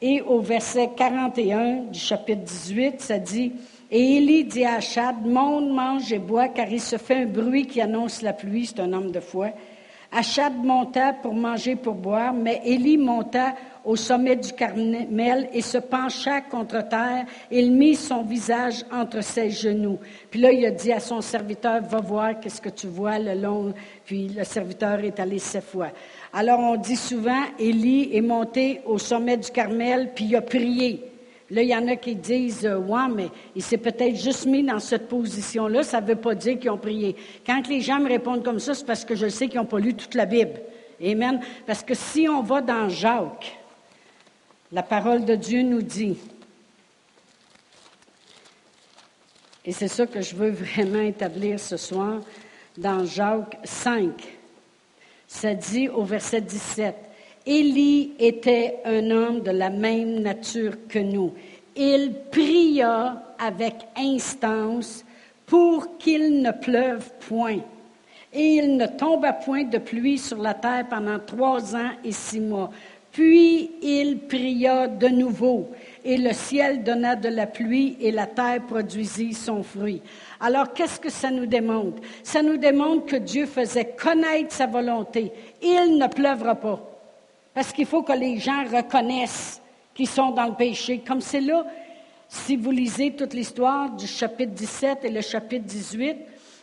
[0.00, 3.52] Et au verset 41 du chapitre 18, ça dit,
[3.90, 7.66] et Élie dit à Achad, monte, mange et bois, car il se fait un bruit
[7.66, 8.66] qui annonce la pluie.
[8.66, 9.50] C'est un homme de foi.
[10.12, 13.54] Achad monta pour manger, pour boire, mais Élie monta
[13.86, 17.24] au sommet du Carmel et se pencha contre terre.
[17.50, 19.98] Il mit son visage entre ses genoux.
[20.28, 23.40] Puis là, il a dit à son serviteur, va voir qu'est-ce que tu vois le
[23.40, 23.72] long.
[24.04, 25.90] Puis le serviteur est allé sept fois.
[26.32, 31.04] Alors on dit souvent, Élie est monté au sommet du Carmel, puis il a prié.
[31.48, 34.80] Là, il y en a qui disent, ouais, mais il s'est peut-être juste mis dans
[34.80, 35.84] cette position-là.
[35.84, 37.14] Ça ne veut pas dire qu'ils ont prié.
[37.46, 39.78] Quand les gens me répondent comme ça, c'est parce que je sais qu'ils n'ont pas
[39.78, 40.60] lu toute la Bible.
[41.00, 41.40] Amen.
[41.64, 43.56] Parce que si on va dans Jacques,
[44.72, 46.16] la parole de Dieu nous dit,
[49.64, 52.20] et c'est ça que je veux vraiment établir ce soir,
[52.78, 54.12] dans Jacques 5,
[55.26, 56.94] ça dit au verset 17,
[57.46, 61.32] Élie était un homme de la même nature que nous.
[61.76, 65.04] Il pria avec instance
[65.46, 67.60] pour qu'il ne pleuve point.
[68.32, 72.40] Et il ne tomba point de pluie sur la terre pendant trois ans et six
[72.40, 72.70] mois.
[73.16, 75.70] Puis il pria de nouveau,
[76.04, 80.02] et le ciel donna de la pluie, et la terre produisit son fruit.
[80.38, 82.02] Alors, qu'est-ce que ça nous démontre?
[82.22, 85.32] Ça nous démontre que Dieu faisait connaître sa volonté.
[85.62, 86.78] Il ne pleuvra pas.
[87.54, 89.62] Parce qu'il faut que les gens reconnaissent
[89.94, 90.98] qu'ils sont dans le péché.
[90.98, 91.64] Comme c'est là,
[92.28, 96.16] si vous lisez toute l'histoire du chapitre 17 et le chapitre 18,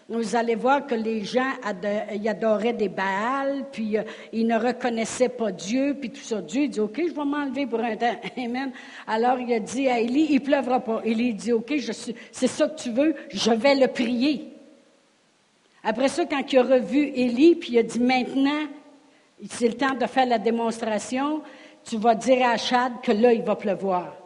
[0.09, 5.51] vous allez voir que les gens adoraient des Baals, puis euh, ils ne reconnaissaient pas
[5.51, 6.41] Dieu, puis tout ça.
[6.41, 8.15] Dieu dit, OK, je vais m'enlever pour un temps.
[8.37, 8.71] Amen.
[9.07, 11.01] Alors il a dit à Élie, il pleuvra pas.
[11.05, 11.73] Élie dit, OK,
[12.31, 14.49] c'est ça que tu veux, je vais le prier.
[15.83, 18.67] Après ça, quand il a revu Élie, puis il a dit, maintenant,
[19.49, 21.41] c'est le temps de faire la démonstration,
[21.83, 24.22] tu vas dire à Chad que là, il va pleuvoir.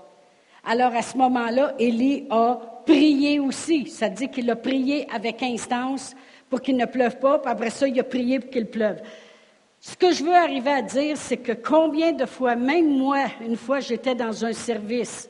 [0.70, 3.88] Alors à ce moment-là, Élie a prié aussi.
[3.88, 6.14] Ça dit qu'il a prié avec instance
[6.50, 8.98] pour qu'il ne pleuve pas, puis après ça, il a prié pour qu'il pleuve.
[9.80, 13.56] Ce que je veux arriver à dire, c'est que combien de fois, même moi, une
[13.56, 15.30] fois, j'étais dans un service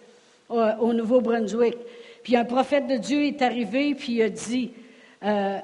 [0.49, 1.77] au, Nouveau-Brunswick,
[2.23, 4.71] puis un prophète de Dieu est arrivé, puis il a dit,
[5.23, 5.59] euh,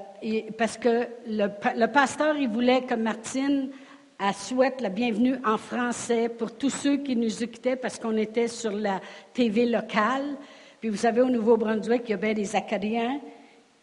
[0.55, 3.71] parce que le pasteur, il voulait que Martine
[4.19, 8.47] elle souhaite la bienvenue en français pour tous ceux qui nous écoutaient parce qu'on était
[8.47, 9.02] sur la
[9.34, 10.38] TV locale.
[10.80, 13.19] Puis vous savez, au Nouveau-Brunswick, il y avait des Acadiens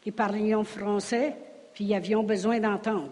[0.01, 1.37] qui parlaient français,
[1.75, 3.11] puis ils avions besoin d'entendre?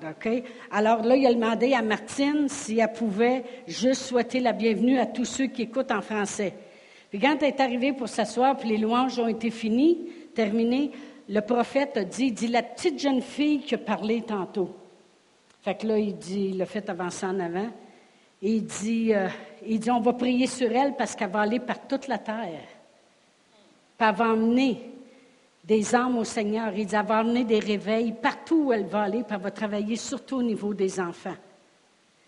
[0.71, 5.07] Alors là, il a demandé à Martine si elle pouvait juste souhaiter la bienvenue à
[5.07, 6.55] tous ceux qui écoutent en français.
[7.11, 10.93] Puis quand elle est arrivée pour s'asseoir, puis les louanges ont été finies, terminées,
[11.29, 14.75] le prophète a dit, dit la petite jeune fille qui a parlé tantôt.
[15.69, 17.69] Fait que là, il dit, il l'a fait avancer en avant.
[18.41, 19.29] Et il dit, euh,
[19.67, 22.65] il dit, on va prier sur elle parce qu'elle va aller par toute la terre.
[23.99, 24.81] Puis elle va emmener
[25.63, 26.73] des âmes au Seigneur.
[26.75, 29.51] Il dit, elle va emmener des réveils partout où elle va aller, puis elle va
[29.51, 31.37] travailler surtout au niveau des enfants.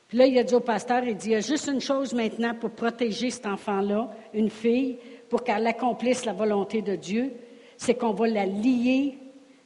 [0.06, 2.12] Puis là, il a dit au pasteur, il dit, il y a juste une chose
[2.12, 4.98] maintenant pour protéger cet enfant-là, une fille,
[5.30, 7.32] pour qu'elle accomplisse la volonté de Dieu,
[7.78, 9.16] c'est qu'on va la lier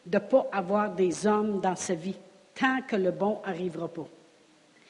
[0.06, 2.14] de ne pas avoir des hommes dans sa vie
[2.54, 4.06] tant que le bon n'arrivera pas.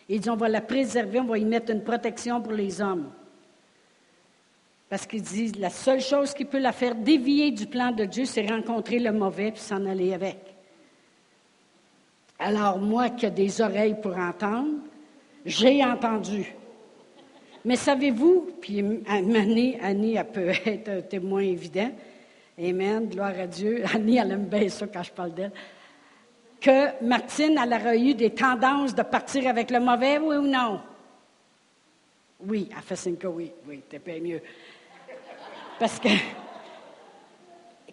[0.09, 3.11] Il dit, on va la préserver, on va y mettre une protection pour les hommes.
[4.89, 8.27] Parce qu'il dit, la seule chose qui peut la faire dévier du plan de Dieu,
[8.27, 10.39] c'est rencontrer le mauvais puis s'en aller avec.
[12.39, 14.73] Alors moi qui ai des oreilles pour entendre,
[15.47, 16.55] j'ai entendu.
[17.65, 21.91] Mais savez-vous, puis Annie, Annie, elle peut être un témoin évident.
[22.59, 23.83] Amen, gloire à Dieu.
[23.95, 25.53] Annie, elle aime bien ça quand je parle d'elle
[26.65, 30.81] que Martine, elle aurait eu des tendances de partir avec le mauvais, oui ou non?
[32.41, 34.41] Oui, elle fait cinq oui, oui, t'es bien mieux.
[35.79, 36.09] Parce que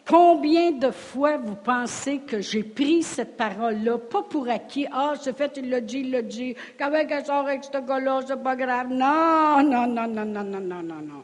[0.07, 5.35] combien de fois vous pensez que j'ai pris cette parole-là, pas pour acquis, ah, c'est
[5.35, 8.55] fait, il l'a dit, il l'a dit, qu'avec un sort avec ce gars-là, c'est pas
[8.55, 8.87] grave.
[8.87, 11.23] Non, non, non, non, non, non, non, non, non.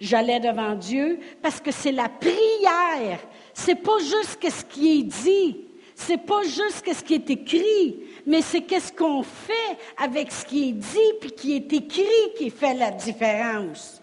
[0.00, 3.20] J'allais devant Dieu parce que c'est la prière.
[3.52, 5.69] C'est pas juste ce qui est dit
[6.00, 10.70] c'est pas juste ce qui est écrit, mais c'est qu'est-ce qu'on fait avec ce qui
[10.70, 14.00] est dit puis qui est écrit qui fait la différence.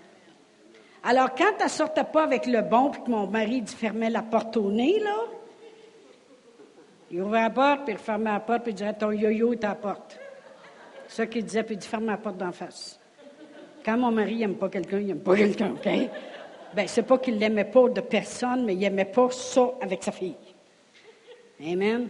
[1.03, 4.57] Alors, quand elle sortait pas avec le bon puis que mon mari fermait la porte
[4.57, 5.15] au nez, là,
[7.09, 9.63] il ouvrait la porte, puis il fermait la porte, puis il disait Ton yo-yo est
[9.63, 10.19] à la porte.
[11.07, 12.99] C'est ça qu'il disait, puis il dit, ferme la porte d'en face.
[13.83, 15.89] Quand mon mari n'aime pas quelqu'un, il n'aime pas quelqu'un, OK?
[16.75, 20.11] Ben, c'est pas qu'il l'aimait pas de personne, mais il n'aimait pas ça avec sa
[20.11, 20.35] fille.
[21.61, 22.07] Amen.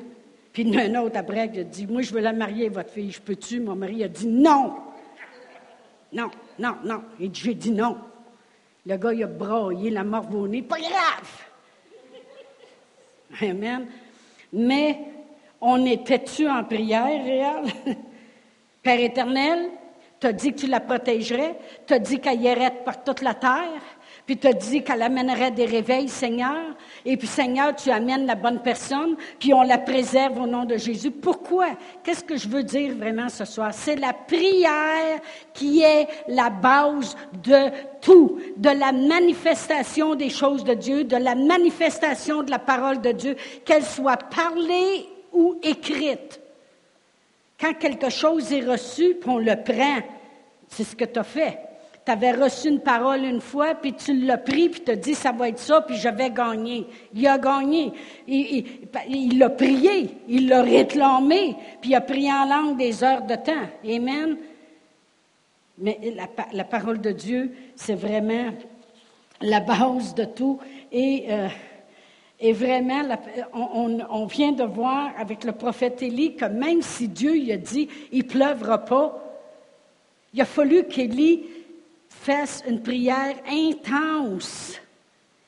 [0.52, 3.22] Puis un autre après qui a dit, moi, je veux la marier, votre fille, je
[3.22, 3.60] peux-tu?
[3.60, 4.76] Mon mari a dit, non.
[6.12, 7.04] Non, non, non.
[7.20, 7.98] Dit, j'ai dit non.
[8.86, 11.46] Le gars, il a braillé, la morvonnée, pas grave.
[13.42, 13.88] Amen.
[14.54, 15.00] Mais
[15.60, 17.66] on était-tu en prière, réel?
[18.82, 19.70] Père éternel,
[20.20, 23.34] tu as dit que tu la protégerais, tu as dit qu'elle irait par toute la
[23.34, 23.82] terre,
[24.28, 26.76] puis tu as dit qu'elle amènerait des réveils, Seigneur.
[27.06, 30.76] Et puis, Seigneur, tu amènes la bonne personne, puis on la préserve au nom de
[30.76, 31.12] Jésus.
[31.12, 31.68] Pourquoi?
[32.04, 33.74] Qu'est-ce que je veux dire vraiment ce soir?
[33.74, 35.22] C'est la prière
[35.54, 41.34] qui est la base de tout, de la manifestation des choses de Dieu, de la
[41.34, 46.42] manifestation de la parole de Dieu, qu'elle soit parlée ou écrite.
[47.58, 50.00] Quand quelque chose est reçu, puis on le prend,
[50.68, 51.67] c'est ce que tu as fait
[52.08, 55.14] tu avais reçu une parole une fois, puis tu l'as pris, puis tu as dit,
[55.14, 56.88] ça va être ça, puis je vais gagner.
[57.14, 57.92] Il a gagné.
[58.26, 63.36] Il l'a prié, il l'a réclamé, puis il a prié en langue des heures de
[63.36, 63.68] temps.
[63.86, 64.38] Amen.
[65.80, 66.00] Mais
[66.54, 68.52] la, parole de Dieu, c'est vraiment
[69.42, 70.60] la base de tout.
[70.94, 71.50] Et, euh,
[72.54, 73.02] vraiment,
[73.54, 77.90] on, vient de voir avec le prophète Élie que même si Dieu lui a dit,
[78.14, 79.22] il pleuvra pas,
[80.34, 81.57] il a fallu qu'Élie
[82.10, 84.80] fasse une prière intense.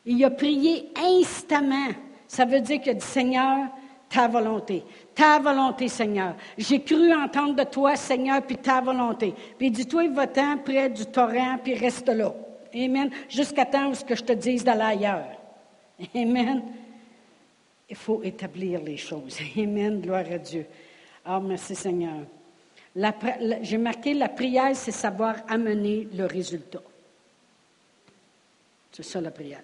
[0.05, 1.89] Il a prié instamment.
[2.27, 3.67] Ça veut dire a dit, Seigneur,
[4.09, 4.83] ta volonté.
[5.13, 6.35] Ta volonté, Seigneur.
[6.57, 9.33] J'ai cru entendre de toi, Seigneur, puis ta volonté.
[9.57, 12.33] Puis il dit, toi, va-t'en près du torrent, puis reste là.
[12.73, 13.09] Amen.
[13.27, 15.27] Jusqu'à temps où ce que je te dise d'aller ailleurs.
[16.15, 16.63] Amen.
[17.89, 19.37] Il faut établir les choses.
[19.57, 19.99] Amen.
[19.99, 20.65] Gloire à Dieu.
[21.25, 22.25] Ah, merci, Seigneur.
[23.61, 26.81] J'ai marqué la prière, c'est savoir amener le résultat.
[28.91, 29.63] C'est ça la prière.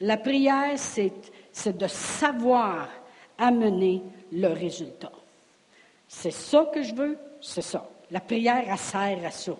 [0.00, 2.88] La prière, c'est de savoir
[3.36, 5.12] amener le résultat.
[6.06, 7.88] C'est ça que je veux, c'est ça.
[8.10, 9.56] La prière, elle sert à ça.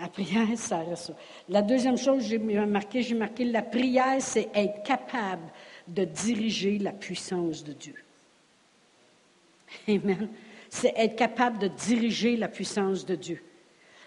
[0.00, 1.14] La prière sert à ça.
[1.48, 5.50] La deuxième chose, j'ai marqué, j'ai marqué, la prière, c'est être capable
[5.88, 7.94] de diriger la puissance de Dieu.
[9.88, 10.28] Amen
[10.70, 13.42] c'est être capable de diriger la puissance de Dieu.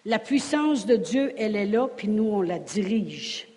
[0.06, 3.48] La puissance de Dieu, elle est là, puis nous, on la dirige.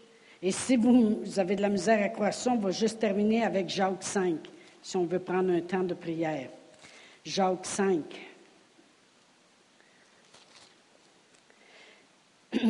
[0.42, 3.68] Et si vous, avez de la misère à croire ça, on va juste terminer avec
[3.68, 4.38] Jacques 5,
[4.82, 6.48] si on veut prendre un temps de prière.
[7.24, 8.02] Jacques 5.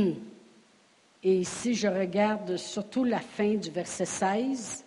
[1.25, 4.85] Et ici, je regarde surtout la fin du verset 16.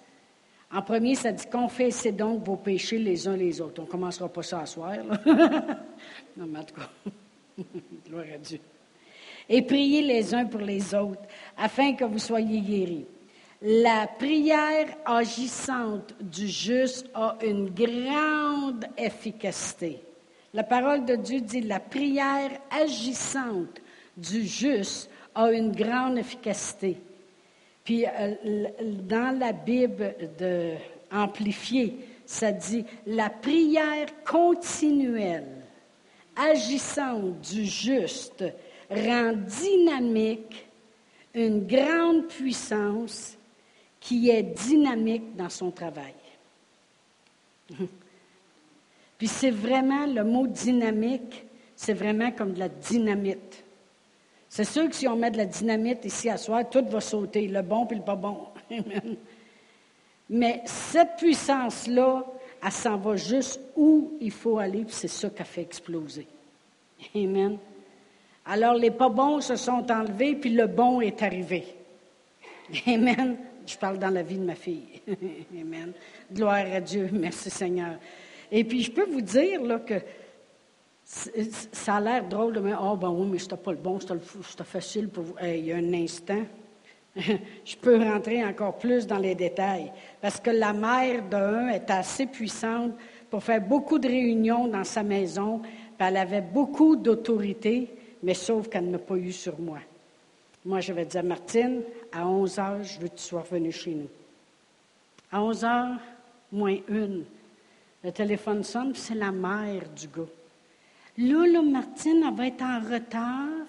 [0.76, 3.82] En premier, ça dit confessez donc vos péchés les uns les autres.
[3.82, 4.98] On ne commencera pas ça à soir.
[6.36, 6.90] non, mais en tout cas,
[8.10, 8.60] gloire à Dieu.
[9.48, 11.22] Et priez les uns pour les autres,
[11.56, 13.06] afin que vous soyez guéris.
[13.62, 20.02] La prière agissante du juste a une grande efficacité.
[20.54, 23.82] La parole de Dieu dit la prière agissante
[24.18, 26.98] du juste a une grande efficacité.
[27.86, 28.67] Puis euh,
[29.04, 30.74] dans la Bible de
[31.12, 35.62] amplifiée, ça dit la prière continuelle,
[36.36, 38.43] agissante du juste,
[38.89, 40.67] rend dynamique
[41.36, 43.38] une grande puissance
[44.00, 46.15] qui est dynamique dans son travail.
[49.17, 51.45] Puis c'est vraiment le mot dynamique,
[51.76, 53.64] c'est vraiment comme de la dynamite.
[54.56, 57.50] C'est sûr que si on met de la dynamite ici à soir, tout va sauter,
[57.50, 58.38] le bon et le pas bon.
[60.30, 62.26] Mais cette puissance-là,
[62.63, 66.26] elle s'en va juste où il faut aller, puis c'est ça qui a fait exploser.
[67.13, 67.58] Amen.
[68.46, 71.65] Alors, les pas bons se sont enlevés, puis le bon est arrivé.
[72.88, 73.36] Amen.
[73.68, 75.02] Je parle dans la vie de ma fille.
[75.60, 75.91] Amen.
[76.32, 77.10] Gloire à Dieu.
[77.12, 77.98] Merci Seigneur.
[78.50, 79.96] Et puis, je peux vous dire que
[81.06, 84.00] ça a l'air drôle de me dire, oh, ben oui, mais c'était pas le bon,
[84.00, 85.36] c'était facile pour vous.
[85.44, 86.44] il y a un instant,
[87.15, 89.91] je peux rentrer encore plus dans les détails.
[90.20, 92.94] Parce que la mère d'un est assez puissante
[93.30, 95.62] pour faire beaucoup de réunions dans sa maison.
[96.00, 97.88] elle avait beaucoup d'autorité,
[98.24, 99.80] mais sauf qu'elle n'a pas eu sur moi.
[100.65, 103.91] Moi, je vais dire, Martine, à 11 heures, je veux que tu sois revenue chez
[103.91, 104.10] nous.
[105.32, 106.00] À 11 heures,
[106.52, 107.24] moins une.
[108.04, 110.24] Le téléphone sonne, c'est la mère du gars.
[111.17, 113.65] Là, Martine, elle va être en retard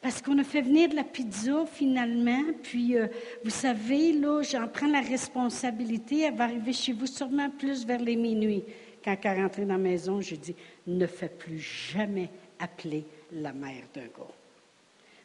[0.00, 2.42] parce qu'on a fait venir de la pizza finalement.
[2.62, 3.06] Puis, euh,
[3.44, 6.22] vous savez, là, j'en prends la responsabilité.
[6.22, 8.64] Elle va arriver chez vous sûrement plus vers les minuit.
[9.04, 10.56] Quand elle est dans la maison, j'ai dit
[10.86, 14.34] ne fais plus jamais appeler la mère d'un gars.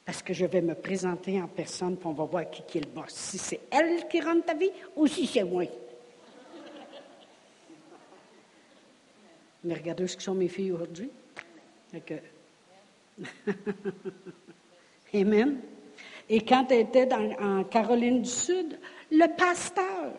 [0.06, 2.82] Parce que je vais me présenter en personne, puis on va voir qui, qui est
[2.82, 3.10] le boss.
[3.10, 5.64] Si c'est elle qui rentre ta vie ou si c'est moi.
[9.64, 11.10] Mais regardez ce que sont mes filles aujourd'hui.
[15.14, 15.60] Amen.
[16.30, 18.80] Et quand elle était en Caroline du Sud,
[19.12, 20.14] le pasteur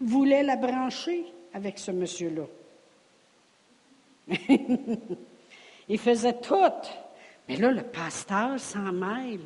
[0.00, 2.46] voulait la brancher avec ce monsieur-là.
[5.88, 6.54] Il faisait tout.
[7.48, 9.40] Mais là, le pasteur s'en mêle.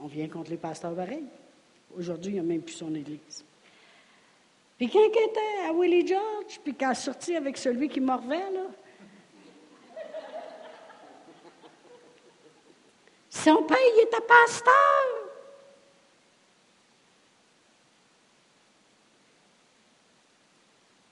[0.00, 1.24] On vient contre les pasteurs pareil.
[1.96, 3.44] Aujourd'hui, il n'y a même plus son église.
[4.82, 8.50] Puis quand il était à Willie George, puis quand a sorti avec celui qui morvait,
[8.50, 8.66] là,
[13.30, 14.72] son père, il était pasteur.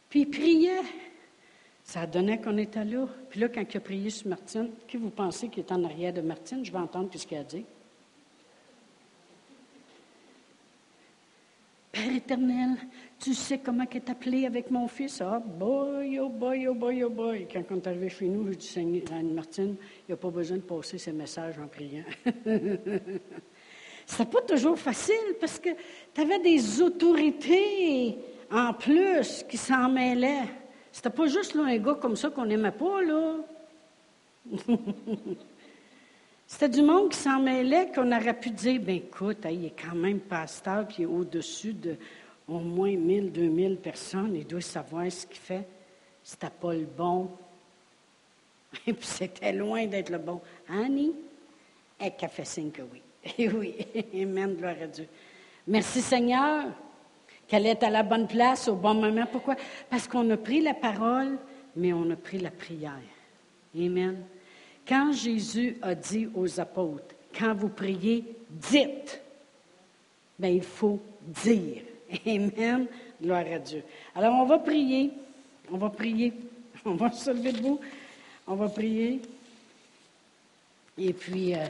[0.08, 0.82] Puis il priait.
[1.84, 3.06] Ça donnait qu'on était là.
[3.28, 6.12] Puis là, quand il a prié sur Martine, qui vous pensez qui est en arrière
[6.12, 6.64] de Martine?
[6.64, 7.64] Je vais entendre ce qu'il a dit.
[13.18, 15.20] Tu sais comment est appelé avec mon fils?
[15.20, 17.48] Ah, boy, oh boy, oh boy, oh boy.
[17.52, 19.76] Quand on est arrivé chez nous, je dis à Martine,
[20.08, 22.04] il n'y a pas besoin de passer ses messages en priant.
[24.06, 25.70] C'était pas toujours facile parce que
[26.14, 28.16] tu avais des autorités
[28.50, 30.48] en plus qui s'en mêlaient.
[30.92, 33.36] C'était pas juste un gars comme ça qu'on n'aimait pas, là.
[36.46, 39.94] C'était du monde qui s'en mêlait, qu'on aurait pu dire, ben écoute, il est quand
[39.94, 41.94] même pasteur, puis il est au-dessus de
[42.50, 45.66] au moins 1000, 2000 personnes, il doit savoir ce qu'il fait.
[46.22, 47.30] C'était pas le bon.
[48.86, 50.40] Et puis c'était loin d'être le bon.
[50.68, 51.14] Annie,
[51.98, 53.02] elle a fait signe que oui.
[53.38, 53.76] Et oui,
[54.14, 55.06] Amen, gloire à Dieu.
[55.66, 56.66] Merci Seigneur
[57.46, 59.26] qu'elle est à la bonne place au bon moment.
[59.30, 59.56] Pourquoi?
[59.88, 61.36] Parce qu'on a pris la parole,
[61.76, 62.92] mais on a pris la prière.
[63.76, 64.22] Amen.
[64.86, 69.20] Quand Jésus a dit aux apôtres, quand vous priez, dites,
[70.38, 71.82] bien, il faut dire.
[72.26, 72.86] Amen.
[73.22, 73.82] Gloire à Dieu.
[74.14, 75.12] Alors, on va prier.
[75.70, 76.32] On va prier.
[76.84, 77.78] On va se lever debout.
[78.46, 79.20] On va prier.
[80.96, 81.66] Et puis, euh,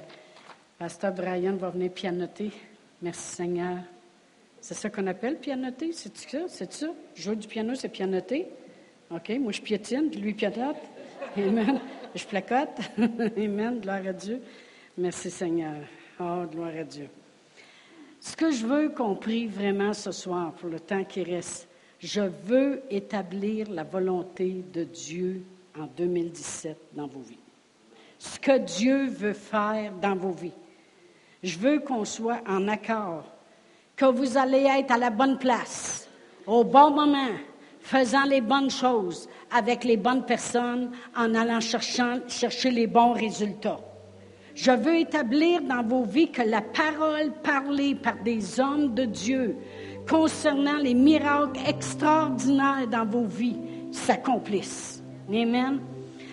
[0.79, 2.51] Pasteur Brian va venir pianoter.
[3.03, 3.79] Merci Seigneur.
[4.61, 5.93] C'est ça qu'on appelle pianoter?
[5.93, 6.39] C'est ça?
[6.49, 6.89] C'est ça?
[7.15, 8.47] Jouer du piano, c'est pianoter?
[9.11, 10.77] OK, moi je piétine, puis lui pianote.
[11.37, 11.81] Amen.
[12.15, 12.79] Je placote.
[13.37, 13.81] Amen.
[13.81, 14.41] Gloire à Dieu.
[14.97, 15.77] Merci Seigneur.
[16.19, 17.09] Oh, gloire à Dieu.
[18.21, 21.69] Ce que je veux qu'on prie vraiment ce soir, pour le temps qui reste,
[21.99, 25.43] je veux établir la volonté de Dieu
[25.79, 27.39] en 2017 dans vos vies.
[28.19, 30.53] Ce que Dieu veut faire dans vos vies.
[31.43, 33.25] Je veux qu'on soit en accord,
[33.97, 36.07] que vous allez être à la bonne place,
[36.47, 37.33] au bon moment,
[37.81, 43.81] faisant les bonnes choses, avec les bonnes personnes, en allant chercher les bons résultats.
[44.63, 49.57] Je veux établir dans vos vies que la parole parlée par des hommes de Dieu
[50.07, 53.57] concernant les miracles extraordinaires dans vos vies
[53.91, 55.03] s'accomplissent.
[55.31, 55.81] Amen.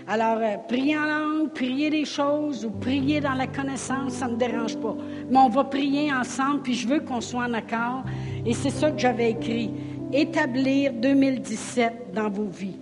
[0.10, 4.34] Alors, euh, priez en langue, priez des choses ou priez dans la connaissance, ça ne
[4.34, 4.98] me dérange pas.
[5.32, 8.04] Mais on va prier ensemble, puis je veux qu'on soit en accord.
[8.46, 9.72] Et c'est ça que j'avais écrit.
[10.12, 12.78] Établir 2017 dans vos vies.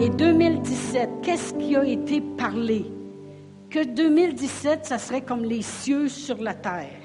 [0.00, 2.86] Et 2017, qu'est-ce qui a été parlé?
[3.70, 7.00] Que 2017, ça serait comme les cieux sur la terre.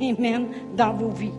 [0.00, 0.48] Amen.
[0.74, 1.30] Dans vos vies.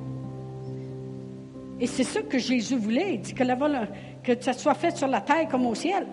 [1.80, 3.16] Et c'est ça que Jésus voulait.
[3.16, 6.06] Il dit que, ça soit fait sur la terre comme au ciel.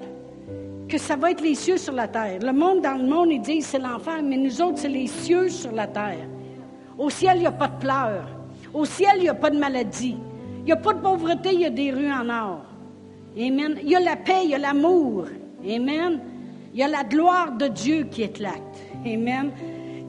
[0.89, 2.41] Que ça va être les cieux sur la terre.
[2.41, 5.49] Le monde dans le monde, il dit c'est l'enfer, mais nous autres, c'est les cieux
[5.49, 6.27] sur la terre.
[6.99, 8.27] Au ciel, il n'y a pas de pleurs.
[8.73, 10.17] Au ciel, il n'y a pas de maladie.
[10.61, 12.63] Il n'y a pas de pauvreté, il y a des rues en or.
[13.37, 13.79] Amen.
[13.83, 15.27] Il y a la paix, il y a l'amour.
[15.65, 16.21] Amen.
[16.73, 18.81] Il y a la gloire de Dieu qui éclate.
[19.05, 19.51] Amen.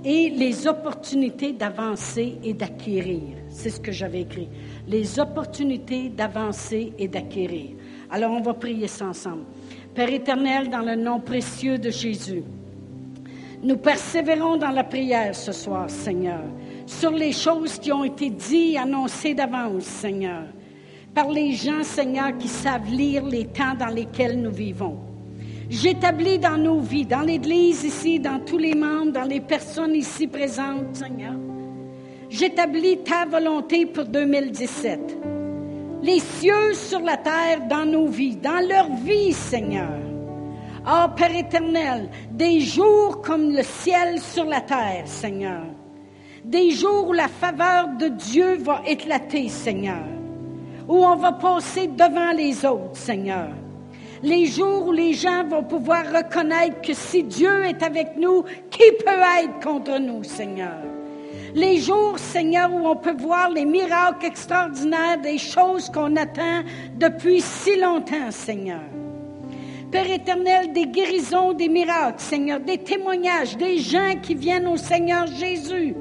[0.04, 3.38] Et les opportunités d'avancer et d'acquérir.
[3.50, 4.50] C'est ce que j'avais écrit.
[4.88, 7.72] Les opportunités d'avancer et d'acquérir.
[8.10, 9.44] Alors on va prier ça ensemble.
[9.96, 12.44] Père éternel, dans le nom précieux de Jésus,
[13.64, 16.44] nous persévérons dans la prière ce soir, Seigneur,
[16.86, 20.46] sur les choses qui ont été dites, annoncées d'avance, Seigneur,
[21.14, 25.11] par les gens, Seigneur, qui savent lire les temps dans lesquels nous vivons.
[25.72, 30.28] J'établis dans nos vies, dans l'Église ici, dans tous les membres, dans les personnes ici
[30.28, 31.36] présentes, Seigneur.
[32.30, 35.18] J'établis ta volonté pour 2017.
[36.04, 39.98] Les cieux sur la terre dans nos vies, dans leur vie, Seigneur.
[40.86, 45.64] Oh Père éternel, des jours comme le ciel sur la terre, Seigneur.
[46.44, 50.04] Des jours où la faveur de Dieu va éclater, Seigneur.
[50.90, 53.52] Où on va passer devant les autres, Seigneur
[54.24, 58.84] Les jours où les gens vont pouvoir reconnaître que si Dieu est avec nous, qui
[59.04, 59.10] peut
[59.44, 60.78] être contre nous, Seigneur?
[61.56, 66.62] Les jours, Seigneur, où on peut voir les miracles extraordinaires, des choses qu'on attend
[66.98, 68.82] depuis si longtemps, Seigneur.
[69.92, 75.26] Père éternel, des guérisons, des miracles, Seigneur, des témoignages, des gens qui viennent au Seigneur
[75.28, 75.96] Jésus.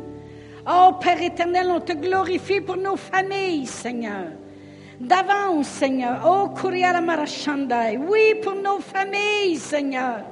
[0.70, 4.26] Oh Père éternel, on te glorifie pour nos familles, Seigneur.
[5.01, 6.20] D'avance, Seigneur.
[6.26, 6.51] Oh
[7.03, 7.96] Marachandai.
[7.96, 10.26] Oui, pour nos familles, Seigneur.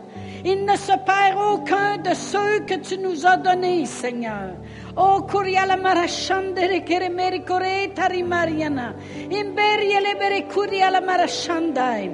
[0.45, 4.53] Il ne se perd aucun de ceux que tu nous as donnés, Seigneur.
[4.95, 8.95] Oh Kuriala Marashandere Keremeri Kore Tarimariana.
[9.31, 12.11] Imberiele Bere Kuriala Marashandai.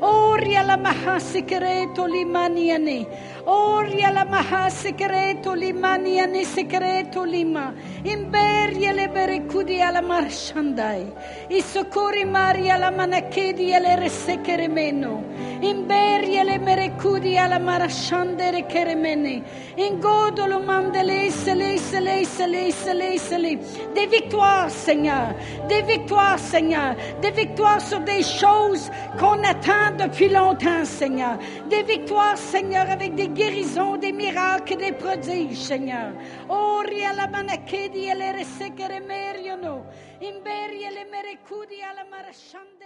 [0.00, 3.35] Oria la maha secreto limaniane.
[3.48, 7.72] Oria la maha secreto limaniane secreto lima.
[8.02, 11.12] Imberia le berecudi alla marshandai.
[11.50, 15.22] I soccori maria la manachedi e le resecere meno.
[15.60, 19.42] Imberia le merecudi alla marashandere keremene.
[19.76, 23.58] Ingodolo mandele sele sele sele sele sele.
[23.94, 25.34] Des victoires, Seigneur.
[25.68, 26.96] Des victoires, Seigneur.
[27.20, 31.38] Des victoires sur des choses qu'on attend depuis longtemps, Seigneur.
[31.68, 36.12] Des victoires, Seigneur, avec des guérisons, des miracles, des prodiges, Seigneur.
[36.48, 36.82] Oh,
[37.14, 39.84] la manakedi e le resekere meriono.
[40.20, 42.76] Imberi e le merecudi alla marashanda.